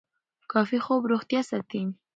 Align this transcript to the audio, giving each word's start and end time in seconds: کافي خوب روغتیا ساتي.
کافي 0.51 0.77
خوب 0.85 1.01
روغتیا 1.11 1.41
ساتي. 1.49 1.81